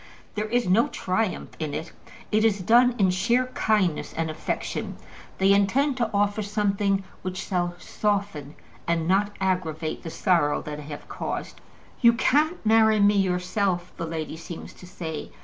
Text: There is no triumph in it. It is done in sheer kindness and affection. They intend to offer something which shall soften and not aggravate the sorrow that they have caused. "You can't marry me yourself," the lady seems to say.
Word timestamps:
There 0.33 0.47
is 0.47 0.67
no 0.67 0.87
triumph 0.87 1.51
in 1.59 1.75
it. 1.75 1.91
It 2.31 2.43
is 2.43 2.57
done 2.61 2.95
in 2.97 3.11
sheer 3.11 3.45
kindness 3.53 4.13
and 4.15 4.31
affection. 4.31 4.97
They 5.37 5.53
intend 5.53 5.95
to 5.97 6.09
offer 6.11 6.41
something 6.41 7.03
which 7.21 7.37
shall 7.37 7.75
soften 7.77 8.55
and 8.87 9.07
not 9.07 9.35
aggravate 9.39 10.01
the 10.01 10.09
sorrow 10.09 10.63
that 10.63 10.77
they 10.77 10.83
have 10.85 11.07
caused. 11.07 11.61
"You 12.01 12.13
can't 12.13 12.65
marry 12.65 12.99
me 12.99 13.13
yourself," 13.13 13.91
the 13.97 14.07
lady 14.07 14.37
seems 14.37 14.73
to 14.73 14.87
say. 14.87 15.29